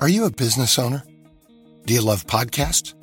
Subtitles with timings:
[0.00, 1.02] Are you a business owner?
[1.86, 2.94] Do you love podcasts?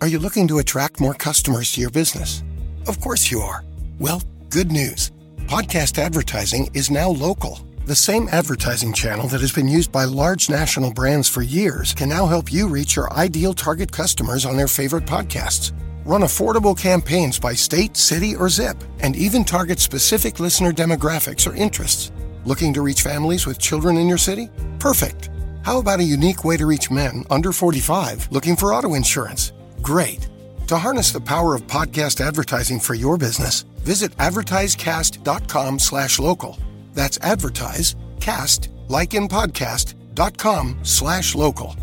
[0.00, 2.42] Are you looking to attract more customers to your business?
[2.86, 3.64] Of course you are.
[3.98, 5.10] Well, good news.
[5.46, 7.58] Podcast advertising is now local.
[7.86, 12.08] The same advertising channel that has been used by large national brands for years can
[12.08, 15.72] now help you reach your ideal target customers on their favorite podcasts.
[16.04, 21.54] Run affordable campaigns by state, city, or zip, and even target specific listener demographics or
[21.56, 22.12] interests.
[22.44, 24.50] Looking to reach families with children in your city?
[24.78, 25.30] Perfect.
[25.62, 29.52] How about a unique way to reach men under 45 looking for auto insurance?
[29.82, 30.28] Great.
[30.68, 36.58] To harness the power of podcast advertising for your business, visit advertisecast.com slash local.
[36.94, 41.76] That's advertise, cast, like in podcast.com slash local.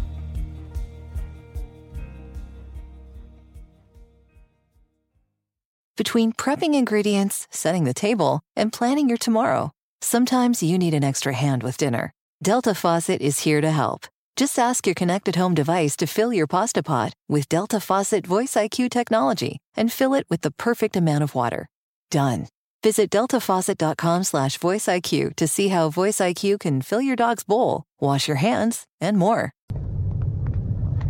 [5.98, 11.34] Between prepping ingredients, setting the table, and planning your tomorrow, sometimes you need an extra
[11.34, 12.14] hand with dinner.
[12.40, 14.02] Delta Faucet is here to help.
[14.36, 18.54] Just ask your connected home device to fill your pasta pot with Delta Faucet Voice
[18.54, 21.68] IQ technology and fill it with the perfect amount of water.
[22.12, 22.48] Done.
[22.84, 28.28] Visit deltafaucet.com slash voiceIQ to see how Voice IQ can fill your dog's bowl, wash
[28.28, 29.52] your hands, and more.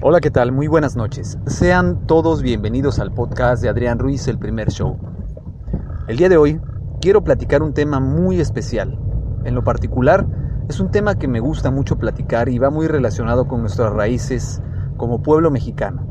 [0.02, 0.54] Hola, ¿qué tal?
[0.54, 1.38] Muy buenas noches.
[1.50, 4.98] Sean todos bienvenidos al podcast de Adrián Ruiz, el primer show.
[6.08, 6.62] El día de hoy
[7.02, 8.98] quiero platicar un tema muy especial.
[9.44, 10.26] En lo particular,
[10.70, 14.62] es un tema que me gusta mucho platicar y va muy relacionado con nuestras raíces
[14.98, 16.06] como pueblo mexicano.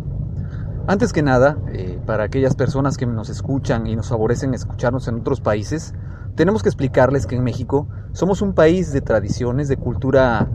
[0.87, 5.17] Antes que nada, eh, para aquellas personas que nos escuchan y nos favorecen escucharnos en
[5.17, 5.95] otros países,
[6.37, 10.49] tenemos que explicarles que en México somos un país de tradiciones, de cultura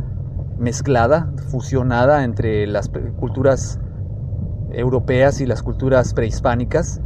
[0.57, 3.79] mezclada, fusionada entre las culturas
[4.71, 7.01] europeas y las culturas prehispánicas,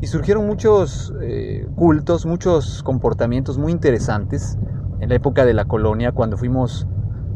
[0.00, 4.56] y surgieron muchos eh, cultos, muchos comportamientos muy interesantes
[5.00, 6.86] en la época de la colonia, cuando fuimos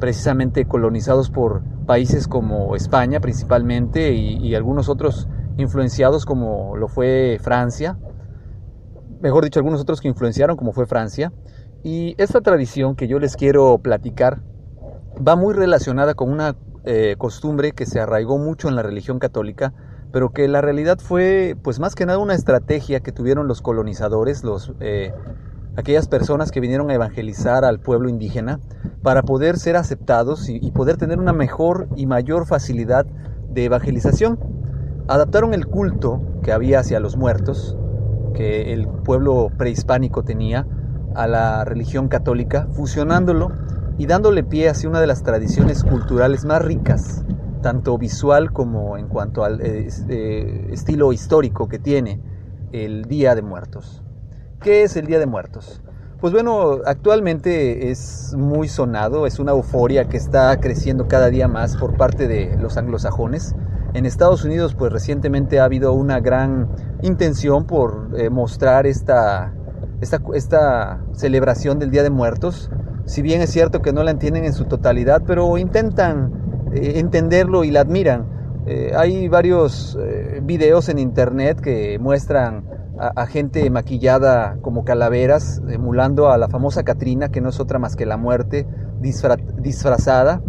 [0.01, 7.97] precisamente colonizados por países como España principalmente y, algunos otros influenciados como lo fue Francia,
[9.21, 11.33] mejor dicho, algunos otros que influenciaron como fue Francia.
[11.85, 14.43] Y esta tradición que yo les quiero platicar
[15.17, 19.73] va muy relacionada con una eh, costumbre que se arraigó mucho en la religión católica,
[20.13, 24.43] pero que la realidad fue pues más que nada una estrategia que tuvieron los colonizadores,
[24.43, 25.13] los eh,
[25.77, 28.61] aquellas personas que vinieron a evangelizar al pueblo indígena
[29.03, 33.07] para poder ser aceptados y, poder tener una mejor y mayor facilidad
[33.51, 34.39] de evangelización.
[35.09, 37.77] Adaptaron el culto que había hacia los muertos,
[38.35, 40.67] que el pueblo prehispánico tenía,
[41.15, 43.53] a la religión católica, fusionándolo
[43.99, 47.25] y dándole pie hacia una de las tradiciones culturales más ricas,
[47.61, 52.21] tanto visual como en cuanto al eh, eh, estilo histórico que tiene
[52.73, 54.03] el Día de Muertos.
[54.63, 55.83] ¿Qué es el Día de Muertos?
[56.21, 61.77] Pues bueno, actualmente es muy sonado, es una euforia que está creciendo cada día más
[61.77, 63.57] por parte de los anglosajones.
[63.93, 66.69] En Estados Unidos, pues recientemente ha habido una gran
[67.03, 69.53] intención por eh, mostrar esta,
[70.01, 72.71] esta, celebración del Día de Muertos.
[73.05, 77.65] Si bien es cierto que no la entienden en su totalidad, pero intentan eh, entenderlo
[77.65, 78.63] y la admiran.
[78.67, 79.99] Eh, hay varios
[80.45, 82.72] videos en internet que muestran
[83.03, 87.97] a, gente maquillada como calaveras, emulando a la famosa Catrina, que no es otra más
[87.97, 88.67] que la muerte
[89.01, 90.41] disfrazada,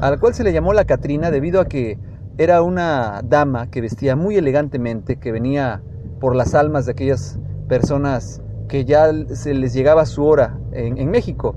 [0.00, 1.98] a la cual se le llamó la Catrina debido a que
[2.38, 5.82] era una dama que vestía muy elegantemente, que venía
[6.20, 11.56] por las almas de aquellas personas que ya se les llegaba su hora en, México.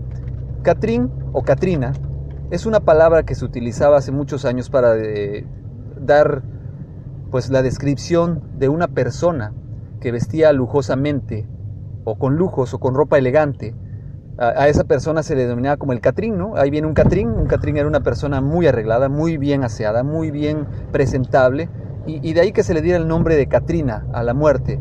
[0.64, 1.94] Catrín o Catrina
[2.50, 5.46] es una palabra que se utilizaba hace muchos años para eh,
[6.00, 6.42] dar
[7.30, 9.54] pues la descripción de una persona
[10.00, 11.48] que vestía lujosamente,
[12.04, 13.76] o con lujos, o con ropa elegante,
[14.40, 16.56] a, esa persona se le denominaba como el Catrín, ¿no?
[16.56, 20.32] Ahí viene un Catrín, un Catrín era una persona muy arreglada, muy bien aseada, muy
[20.32, 21.70] bien presentable,
[22.06, 24.80] y, de ahí que se le diera el nombre de Catrina a la muerte,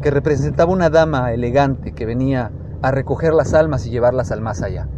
[0.00, 4.62] que representaba una dama elegante que venía a recoger las almas y llevarlas al más
[4.62, 4.88] allá.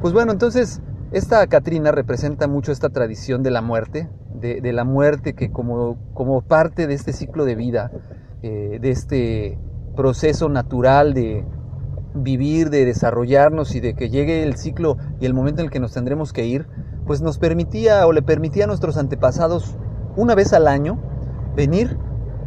[0.00, 4.84] Pues bueno, entonces esta Catrina representa mucho esta tradición de la muerte, de, de la
[4.84, 7.90] muerte que como, como parte de este ciclo de vida
[8.42, 9.58] eh, de este
[9.96, 11.44] proceso natural de
[12.14, 15.80] vivir, de desarrollarnos y de que llegue el ciclo y el momento en el que
[15.80, 16.66] nos tendremos que ir,
[17.06, 19.76] pues nos permitía o le permitía a nuestros antepasados
[20.16, 21.00] una vez al año
[21.56, 21.96] venir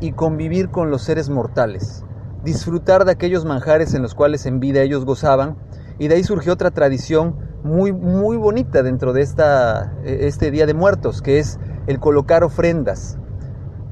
[0.01, 2.03] y convivir con los seres mortales,
[2.43, 5.57] disfrutar de aquellos manjares en los cuales en vida ellos gozaban
[5.97, 10.65] y de ahí surgió otra tradición muy muy bonita dentro de esta, e, este Día
[10.65, 13.17] de Muertos, que es el colocar ofrendas.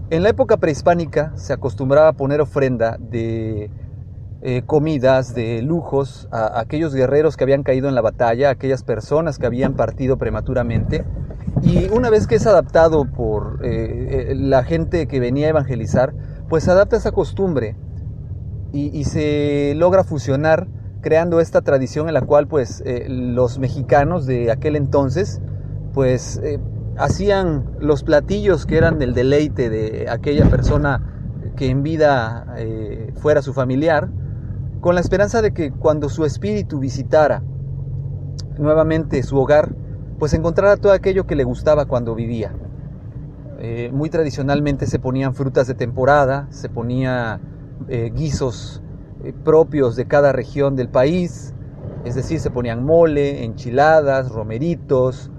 [0.09, 3.71] En la época prehispánica se acostumbraba a poner ofrenda de
[4.45, 8.83] eh, comidas, de lujos a, aquellos guerreros que habían caído en la batalla, a aquellas
[8.83, 11.05] personas que habían partido prematuramente.
[11.61, 16.13] Y una vez que es adaptado por eh, eh, la gente que venía a evangelizar,
[16.49, 17.77] pues se adapta esa costumbre
[18.73, 20.67] y, se logra fusionar
[20.99, 25.41] creando esta tradición en la cual pues los mexicanos de aquel entonces
[25.93, 26.41] pues
[26.97, 31.01] hacían los platillos que eran del deleite de aquella persona
[31.55, 32.55] que en vida
[33.15, 34.09] fuera su familiar,
[34.81, 37.41] con la esperanza de que cuando su espíritu visitara
[38.57, 39.73] nuevamente su hogar,
[40.19, 42.53] pues encontrara todo aquello que le gustaba cuando vivía.
[43.59, 47.39] Eh, muy tradicionalmente se ponían frutas de temporada, se ponía
[47.87, 48.81] eh, guisos
[49.23, 51.53] eh, propios de cada región del país,
[52.03, 55.31] es decir, se ponían mole, enchiladas, romeritos,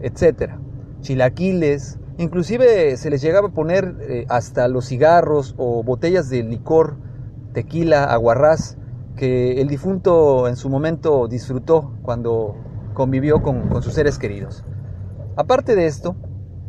[0.00, 0.52] etc.
[1.06, 6.96] Chilaquiles, inclusive se les llegaba a poner hasta los cigarros o botellas de licor,
[7.52, 8.76] tequila, aguarrás,
[9.14, 12.56] que el difunto en su momento disfrutó cuando
[12.92, 14.64] convivió con, sus seres queridos.
[15.36, 16.16] Aparte de esto,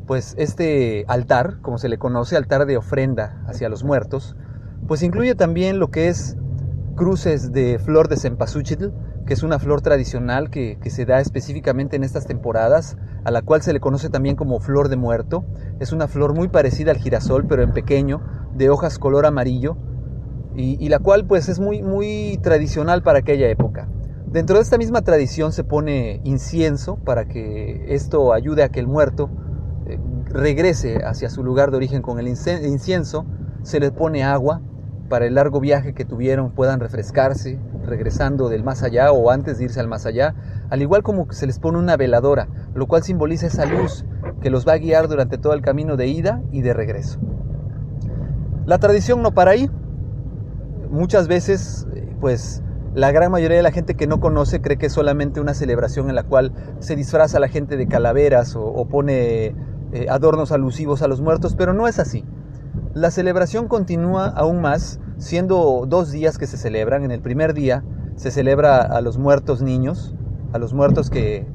[0.05, 4.35] pues este altar, como se le conoce, altar de ofrenda hacia los muertos,
[4.87, 6.37] pues incluye también lo que es
[6.95, 8.93] cruces de flor de cempasúchil,
[9.25, 13.61] que es una flor tradicional que, se da específicamente en estas temporadas, a la cual
[13.61, 15.43] se le conoce también como flor de muerto.
[15.81, 18.21] Es una flor muy parecida al girasol, pero en pequeño,
[18.55, 19.75] de hojas color amarillo,
[20.55, 23.89] y, la cual pues es muy, muy tradicional para aquella época.
[24.27, 28.87] Dentro de esta misma tradición se pone incienso para que esto ayude a que el
[28.87, 29.29] muerto
[29.87, 33.25] eh, regrese hacia su lugar de origen con el incienso,
[33.61, 34.61] se le pone agua
[35.09, 39.65] para el largo viaje que tuvieron puedan refrescarse regresando del más allá o antes de
[39.65, 40.35] irse al más allá,
[40.69, 44.05] al igual como se les pone una veladora, lo cual simboliza esa luz
[44.41, 47.19] que los va a guiar durante todo el camino de ida y de regreso.
[48.65, 49.69] La tradición no para ahí,
[50.89, 51.87] muchas veces,
[52.19, 52.61] pues
[52.93, 56.09] la gran mayoría de la gente que no conoce cree que es solamente una celebración
[56.09, 59.55] en la cual se disfraza la gente de calaveras o, pone
[59.93, 62.25] eh, adornos alusivos a los muertos, pero no es así.
[62.93, 67.03] La celebración continúa aún más, siendo dos días que se celebran.
[67.03, 67.83] En el primer día
[68.15, 70.15] se celebra a los muertos niños,
[70.53, 71.45] a los muertos que,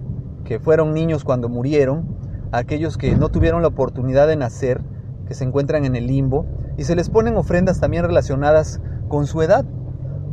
[0.45, 2.17] que fueron niños cuando murieron,
[2.53, 4.83] a aquellos que no tuvieron la oportunidad de nacer,
[5.27, 6.47] que se encuentran en el limbo,
[6.77, 9.65] y se les ponen ofrendas también relacionadas con su edad,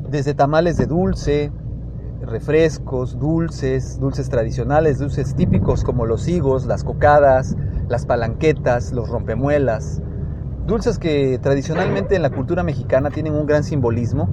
[0.09, 1.51] desde tamales de dulce,
[2.21, 7.55] refrescos, dulces, dulces tradicionales, dulces típicos como los higos, las cocadas,
[7.87, 10.01] las palanquetas, los rompemuelas,
[10.65, 14.29] dulces que tradicionalmente en la cultura mexicana tienen un gran simbolismo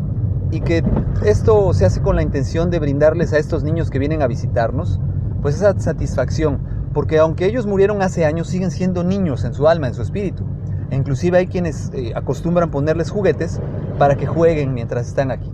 [0.50, 0.84] y que
[1.24, 5.00] esto se hace con la intención de brindarles a estos niños que vienen a visitarnos,
[5.42, 6.60] pues esa satisfacción,
[6.92, 10.44] porque aunque ellos murieron hace años, siguen siendo niños en su alma, en su espíritu.
[10.90, 13.60] E inclusive hay quienes eh, acostumbran ponerles juguetes
[13.98, 15.52] para que jueguen mientras están aquí.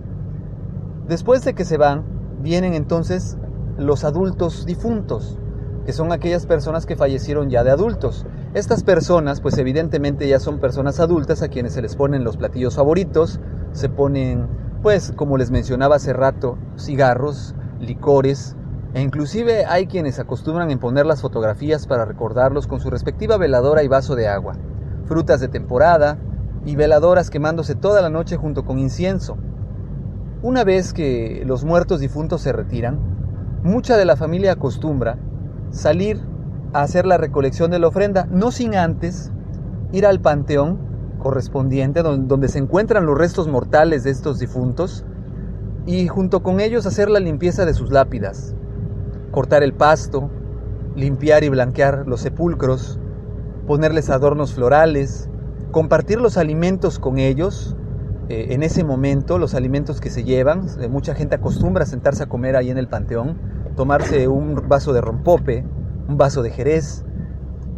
[1.07, 2.03] Después de que se van,
[2.41, 3.37] vienen entonces
[3.77, 5.39] los adultos difuntos,
[5.85, 8.25] que son aquellas personas que fallecieron ya de adultos.
[8.53, 12.75] Estas personas, pues evidentemente ya son personas adultas a quienes se les ponen los platillos
[12.75, 13.39] favoritos,
[13.73, 14.47] se ponen,
[14.83, 18.57] pues como les mencionaba hace rato, cigarros, licores,
[18.93, 23.81] e inclusive hay quienes acostumbran en poner las fotografías para recordarlos con su respectiva veladora
[23.83, 24.57] y vaso de agua,
[25.05, 26.19] frutas de temporada,
[26.65, 29.37] y veladoras quemándose toda la noche junto con incienso.
[30.41, 32.99] Una vez que los muertos difuntos se retiran,
[33.63, 35.17] mucha de la familia acostumbra
[35.71, 36.19] salir
[36.73, 39.31] a hacer la recolección de la ofrenda, no sin antes
[39.93, 40.92] ir al panteón
[41.23, 45.05] correspondiente donde se encuentran los restos mortales de estos difuntos
[45.85, 48.53] y junto con ellos hacer la limpieza de sus lápidas,
[49.31, 50.29] cortar el pasto,
[50.95, 52.99] limpiar y blanquear los sepulcros,
[53.65, 55.29] ponerles adornos florales,
[55.71, 57.75] compartir los alimentos con ellos.
[58.29, 62.27] Eh, en ese momento, los alimentos que se llevan, eh, mucha gente acostumbra sentarse a
[62.27, 63.37] comer ahí en el panteón,
[63.75, 65.65] tomarse un vaso de rompope,
[66.07, 67.05] un vaso de jerez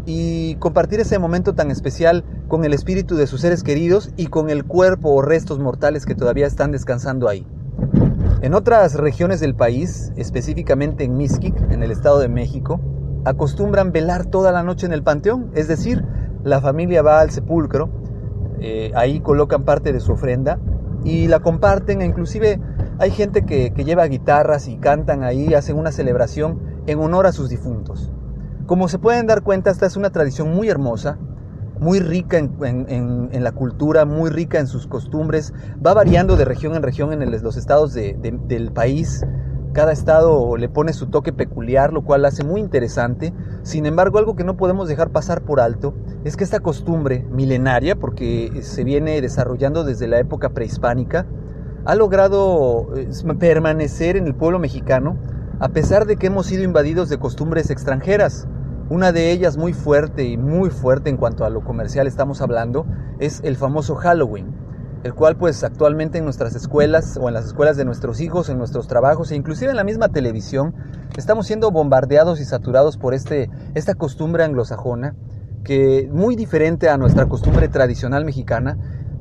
[0.06, 4.50] y compartir ese momento tan especial con el espíritu de sus seres queridos y con
[4.50, 7.46] el cuerpo o restos mortales que todavía están descansando ahí.
[8.42, 12.80] En otras regiones del país, específicamente en Mixquic, en el Estado de México,
[13.26, 16.04] acostumbran velar toda la noche en el panteón, es decir,
[16.44, 17.90] la familia va al sepulcro,
[18.60, 20.60] eh, ahí colocan parte de su ofrenda
[21.04, 22.60] y la comparten, e inclusive
[23.00, 27.50] hay gente que, lleva guitarras y cantan ahí, hacen una celebración en honor a sus
[27.50, 28.12] difuntos.
[28.66, 31.20] Como se pueden dar cuenta, esta es una tradición muy hermosa,
[31.80, 35.54] muy rica en, la cultura, muy rica en sus costumbres,
[35.86, 39.24] va variando de región en región en los estados del país,
[39.74, 43.34] cada estado le pone su toque peculiar, lo cual hace muy interesante.
[43.64, 45.94] Sin embargo, algo que no podemos dejar pasar por alto
[46.24, 51.28] es que esta costumbre milenaria, porque se viene desarrollando desde la época prehispánica,
[51.84, 52.88] ha logrado
[53.38, 55.18] permanecer en el pueblo mexicano
[55.60, 58.48] a pesar de que hemos sido invadidos de costumbres extranjeras.
[58.88, 62.86] Una de ellas muy fuerte y muy fuerte en cuanto a lo comercial estamos hablando
[63.18, 64.54] es el famoso Halloween,
[65.04, 68.60] el cual pues actualmente en nuestras escuelas o en las escuelas de nuestros hijos, en
[68.60, 70.76] nuestros trabajos e inclusive en la misma televisión
[71.18, 75.16] estamos siendo bombardeados y saturados por este, esta costumbre anglosajona
[75.64, 78.78] que muy diferente a nuestra costumbre tradicional mexicana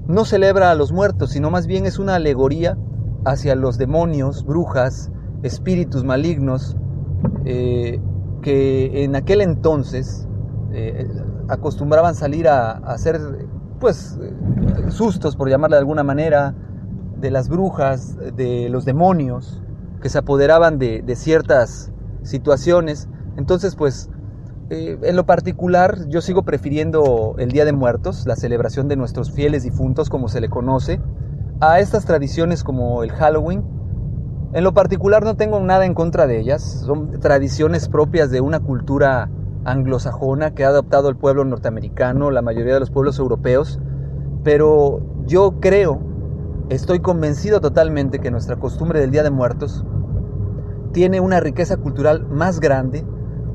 [0.06, 2.76] no celebra a los muertos, sino más bien es una alegoría
[3.25, 5.11] hacia los demonios, brujas,
[5.42, 6.76] espíritus malignos,
[7.47, 7.99] eh,
[8.44, 10.28] que en aquel entonces
[10.74, 11.08] eh,
[11.48, 13.18] acostumbraban salir a, hacer
[13.80, 14.18] pues
[14.90, 16.54] sustos, por llamarle de alguna manera,
[17.18, 19.62] de las brujas, de los demonios,
[20.02, 21.90] que se apoderaban de, ciertas
[22.22, 23.08] situaciones.
[23.38, 24.10] Entonces, pues,
[24.68, 29.32] eh, en lo particular, yo sigo prefiriendo el Día de Muertos, la celebración de nuestros
[29.32, 31.00] fieles difuntos, como se le conoce,
[31.60, 33.64] a estas tradiciones como el Halloween,
[34.54, 38.61] en lo particular no tengo nada en contra de ellas, son tradiciones propias de una
[38.61, 39.28] cultura
[39.64, 43.80] anglosajona que ha adoptado el pueblo norteamericano, la mayoría de los pueblos europeos,
[44.44, 46.00] pero yo creo,
[46.68, 49.84] estoy convencido totalmente que nuestra costumbre del Día de Muertos
[50.92, 53.04] tiene una riqueza cultural más grande,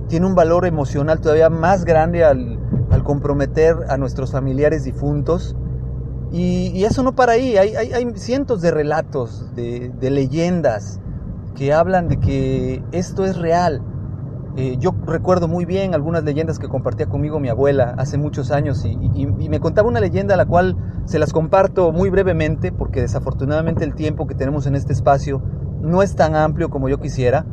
[0.09, 2.59] tiene un valor emocional todavía más grande al,
[3.05, 5.55] comprometer a nuestros familiares difuntos
[6.31, 10.99] y, eso no para ahí, hay, cientos de relatos, de, leyendas
[11.55, 13.81] que hablan de que esto es real.
[14.55, 18.83] Eh, yo recuerdo muy bien algunas leyendas que compartía conmigo mi abuela hace muchos años
[18.85, 23.83] y, me contaba una leyenda a la cual se las comparto muy brevemente porque desafortunadamente
[23.83, 25.41] el tiempo que tenemos en este espacio
[25.81, 27.45] no es tan amplio como yo quisiera.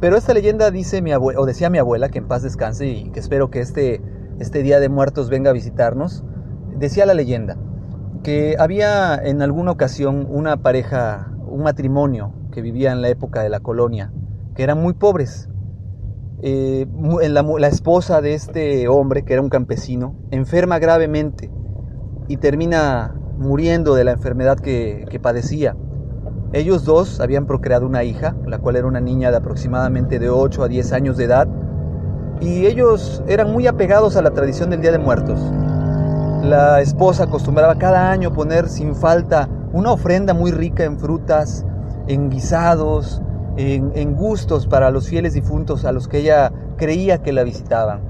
[0.00, 3.10] Pero esta leyenda dice mi abuela, o decía mi abuela, que en paz descanse y
[3.10, 4.02] que espero que este,
[4.40, 6.24] este Día de Muertos venga a visitarnos,
[6.76, 7.56] decía la leyenda,
[8.22, 13.48] que había en alguna ocasión una pareja, un matrimonio que vivía en la época de
[13.48, 14.12] la colonia,
[14.54, 15.48] que eran muy pobres.
[16.42, 16.86] Eh,
[17.28, 21.50] la, esposa de este hombre, que era un campesino, enferma gravemente
[22.28, 25.76] y termina muriendo de la enfermedad que, que padecía.
[26.52, 30.64] Ellos dos habían procreado una hija, la cual era una niña de aproximadamente de 8
[30.64, 31.48] a 10 años de edad,
[32.40, 35.40] y ellos eran muy apegados a la tradición del Día de Muertos.
[36.42, 41.64] La esposa acostumbraba cada año poner sin falta una ofrenda muy rica en frutas,
[42.08, 43.22] en guisados,
[43.56, 48.00] en, gustos para los fieles difuntos a los que ella creía que la visitaban.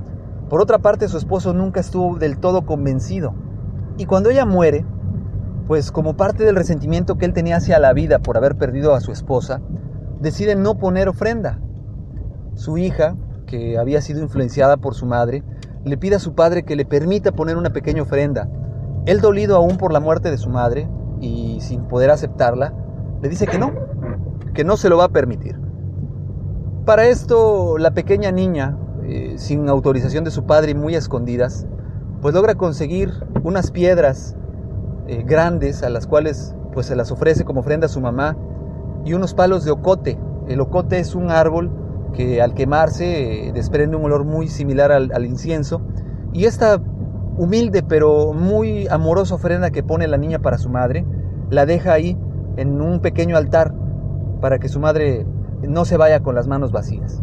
[0.49, 3.35] Por otra parte, su esposo nunca estuvo del todo convencido.
[3.99, 4.87] Y cuando ella muere,
[5.67, 9.01] pues como parte del resentimiento que él tenía hacia la vida por haber perdido a
[9.01, 9.61] su esposa,
[10.21, 11.61] decide no poner ofrenda.
[12.55, 15.45] Su hija, que había sido influenciada por su madre,
[15.85, 18.49] le pide a su padre que le permita poner una pequeña ofrenda.
[19.07, 20.89] Él dolido aún por la muerte de su madre
[21.21, 22.75] y sin poder aceptarla,
[23.21, 23.73] le dice que no,
[24.55, 25.59] que no se lo va a permitir.
[26.85, 31.67] Para esto, la pequeña niña, eh, sin autorización de su padre y muy escondidas,
[32.21, 33.13] pues logra conseguir
[33.43, 34.37] unas piedras
[35.09, 38.37] eh, grandes a las cuales pues se las ofrece como ofrenda a su mamá
[39.05, 40.19] y unos palos de ocote.
[40.49, 41.71] El ocote es un árbol
[42.13, 45.83] que al quemarse eh, desprende un olor muy similar al, incienso.
[46.33, 46.81] Y esta
[47.37, 51.05] humilde pero muy amorosa ofrenda que pone la niña para su madre,
[51.51, 52.19] la deja ahí
[52.57, 53.75] en un pequeño altar
[54.41, 55.27] para que su madre
[55.63, 57.23] no se vaya con las manos vacías.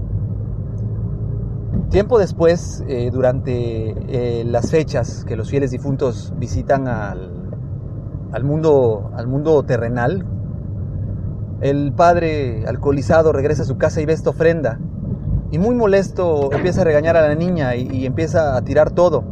[1.90, 7.50] Tiempo después, eh, durante eh, las fechas que los fieles difuntos visitan al,
[8.32, 10.24] al, mundo, al mundo terrenal,
[11.62, 14.80] el padre alcoholizado regresa a su casa y ve esta ofrenda.
[15.52, 19.24] Y muy molesto empieza a regañar a la niña y, empieza a tirar todo.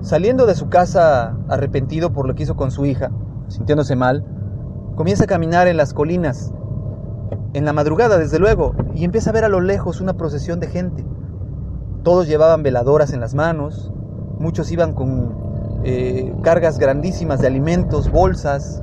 [0.00, 3.10] Saliendo de su casa arrepentido por lo que hizo con su hija,
[3.48, 4.24] sintiéndose mal,
[4.96, 6.52] comienza a caminar en las colinas,
[7.52, 10.68] en la madrugada desde luego, y empieza a ver a lo lejos una procesión de
[10.68, 11.04] gente.
[12.02, 13.92] Todos llevaban veladoras en las manos,
[14.38, 15.34] muchos iban con
[15.84, 18.82] eh, cargas grandísimas de alimentos, bolsas,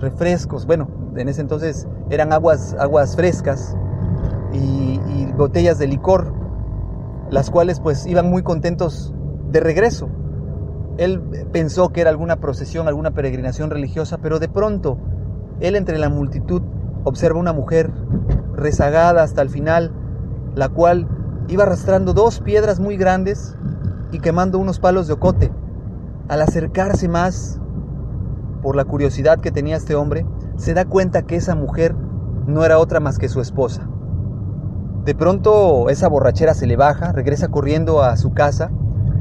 [0.00, 3.76] refrescos, bueno, en ese entonces eran aguas, aguas frescas
[4.52, 4.98] y,
[5.36, 6.34] botellas de licor,
[7.30, 9.14] las cuales pues iban muy contentos
[9.50, 10.10] de regreso.
[10.98, 14.98] Él pensó que era alguna procesión, alguna peregrinación religiosa, pero de pronto
[15.60, 16.60] él entre la multitud
[17.04, 17.90] observa una mujer
[18.54, 19.92] rezagada hasta el final,
[20.54, 21.08] la cual
[21.48, 23.56] iba arrastrando dos piedras muy grandes
[24.12, 25.50] y quemando unos palos de ocote.
[26.28, 27.60] Al acercarse más,
[28.62, 30.26] por la curiosidad que tenía este hombre,
[30.60, 31.94] se da cuenta que esa mujer
[32.46, 33.88] no era otra más que su esposa.
[35.04, 38.70] De pronto esa borrachera se le baja, regresa corriendo a su casa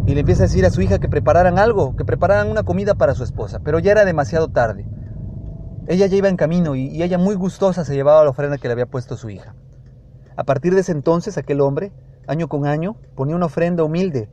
[0.05, 2.95] y le empieza a decir a su hija que prepararan algo, que prepararan una comida
[2.95, 4.85] para su esposa, pero ya era demasiado tarde.
[5.87, 8.73] Ella ya iba en camino y, ella muy gustosa se llevaba la ofrenda que le
[8.73, 9.55] había puesto su hija.
[10.35, 11.93] A partir de ese entonces aquel hombre
[12.27, 14.29] año con año, ponía una ofrenda humilde,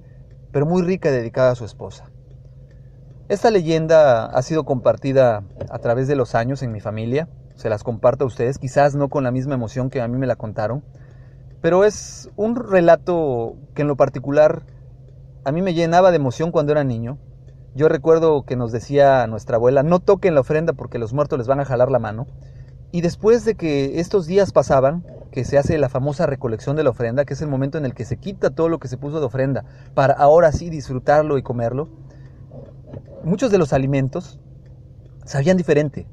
[0.51, 2.11] pero muy rica dedicada a su esposa.
[3.29, 7.83] Esta leyenda ha sido compartida a través de los años en mi familia, se las
[7.83, 10.85] comparto a ustedes, quizás no con la misma emoción que a mí me la contaron,
[11.61, 14.63] pero es un relato que en lo particular
[15.45, 17.19] a mí me llenaba de emoción cuando era niño.
[17.75, 21.49] Yo recuerdo que nos decía nuestra abuela, no toquen la ofrenda porque los muertos les
[21.49, 22.29] van a jalar la mano.
[22.93, 26.91] Y después de que estos días pasaban, que se hace la famosa recolección de la
[26.91, 29.19] ofrenda, que es el momento en el que se quita todo lo que se puso
[29.19, 29.65] de ofrenda
[29.95, 31.89] para ahora sí disfrutarlo y comerlo,
[33.27, 34.39] muchos de los alimentos
[35.25, 36.07] sabían diferente.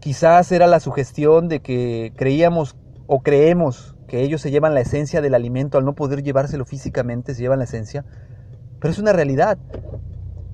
[0.00, 2.76] Quizás era la sugestión de que creíamos
[3.06, 7.34] o creemos que ellos se llevan la esencia del alimento al no poder llevárselo físicamente,
[7.34, 8.04] se llevan la esencia,
[8.78, 9.58] pero es una realidad.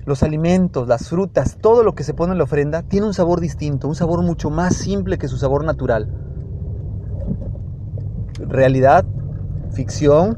[0.05, 3.41] Los alimentos, las frutas, todo lo que se pone en la ofrenda tiene un sabor
[3.41, 6.09] distinto, un sabor mucho más simple que su sabor natural.
[8.39, 9.05] Realidad,
[9.71, 10.37] ficción,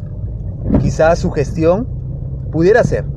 [0.81, 1.87] quizás sugestión,
[2.51, 3.14] pudiera ser.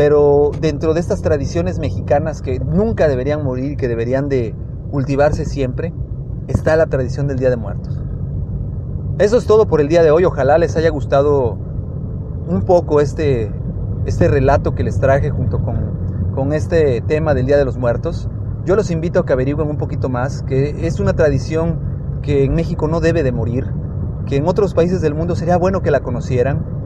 [0.00, 4.54] Pero dentro de estas tradiciones mexicanas que nunca deberían morir, que deberían de
[4.90, 5.92] cultivarse siempre,
[6.48, 8.02] está la tradición del Día de Muertos.
[9.18, 10.24] Eso es todo por el día de hoy.
[10.24, 11.58] Ojalá les haya gustado
[12.48, 13.52] un poco este,
[14.06, 18.30] este relato que les traje junto con, con este tema del Día de los Muertos.
[18.64, 21.78] Yo los invito a que averigüen un poquito más, que es una tradición
[22.22, 23.66] que en México no debe de morir,
[24.24, 26.79] que en otros países del mundo sería bueno que la conocieran,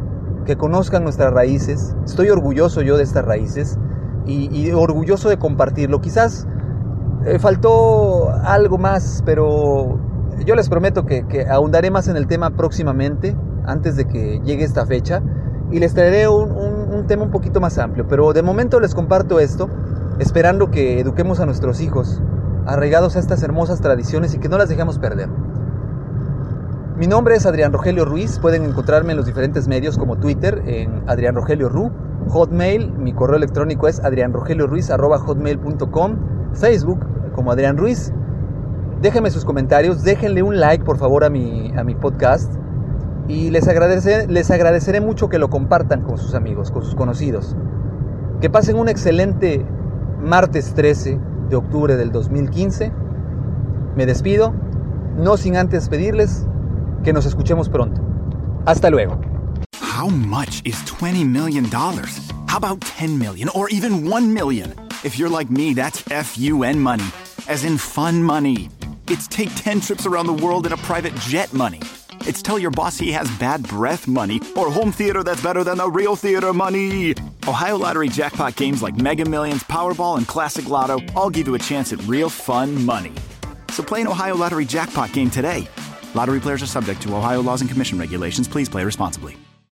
[0.44, 1.94] que conozcan nuestras raíces.
[2.04, 3.78] Estoy orgulloso yo de estas raíces
[4.26, 6.00] y, orgulloso de compartirlo.
[6.00, 6.46] Quizás
[7.26, 9.98] eh, faltó algo más, pero
[10.44, 13.36] yo les prometo que, ahondaré más en el tema próximamente,
[13.66, 15.22] antes de que llegue esta fecha,
[15.70, 18.06] y les traeré un tema un poquito más amplio.
[18.08, 19.68] Pero de momento les comparto esto,
[20.18, 22.22] esperando que eduquemos a nuestros hijos,
[22.66, 25.28] arraigados a estas hermosas tradiciones y que no las dejemos perder.
[26.96, 31.02] Mi nombre es Adrián Rogelio Ruiz, pueden encontrarme en los diferentes medios como Twitter en
[31.08, 31.90] Adrián Rogelio Ru,
[32.28, 36.16] Hotmail, mi correo electrónico es adrianrogelioruiz.com,
[36.52, 37.04] Facebook
[37.34, 38.12] como Adrián Ruiz.
[39.02, 42.54] Déjenme sus comentarios, déjenle un like por favor a mi, a mi podcast
[43.26, 47.56] y les agradeceré, les agradeceré mucho que lo compartan con sus amigos, con sus conocidos.
[48.40, 49.66] Que pasen un excelente
[50.22, 51.18] martes 13
[51.50, 52.92] de octubre del 2015.
[53.96, 54.54] Me despido,
[55.18, 56.46] no sin antes pedirles
[57.04, 58.00] que nos escuchemos pronto.
[58.66, 59.20] Hasta luego.
[59.80, 62.18] How much is 20 million dollars?
[62.48, 64.74] How about 10 million or even 1 million?
[65.04, 67.04] If you're like me, that's FUN money,
[67.46, 68.70] as in fun money.
[69.06, 71.80] It's take 10 trips around the world in a private jet money.
[72.26, 75.76] It's tell your boss he has bad breath money or home theater that's better than
[75.76, 77.14] the real theater money.
[77.46, 81.58] Ohio Lottery jackpot games like Mega Millions, Powerball, and Classic Lotto all give you a
[81.58, 83.12] chance at real fun money.
[83.70, 85.68] So play an Ohio Lottery jackpot game today
[86.14, 88.46] Lottery players are subject to Ohio laws and commission regulations.
[88.46, 89.36] Please play responsibly.